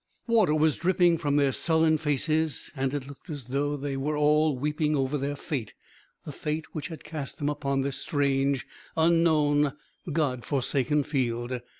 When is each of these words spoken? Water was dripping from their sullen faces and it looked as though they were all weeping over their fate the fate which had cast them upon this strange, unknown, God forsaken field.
Water 0.25 0.55
was 0.55 0.77
dripping 0.77 1.19
from 1.19 1.35
their 1.35 1.51
sullen 1.51 1.99
faces 1.99 2.71
and 2.75 2.91
it 2.91 3.05
looked 3.07 3.29
as 3.29 3.43
though 3.43 3.77
they 3.77 3.95
were 3.95 4.17
all 4.17 4.57
weeping 4.57 4.95
over 4.95 5.15
their 5.15 5.35
fate 5.35 5.75
the 6.25 6.31
fate 6.31 6.73
which 6.73 6.87
had 6.87 7.03
cast 7.03 7.37
them 7.37 7.49
upon 7.49 7.81
this 7.81 7.97
strange, 7.97 8.65
unknown, 8.97 9.73
God 10.11 10.43
forsaken 10.43 11.03
field. 11.03 11.61